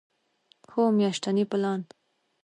هو، 0.71 0.83
میاشتنی 0.97 1.43
پلان 1.51 1.81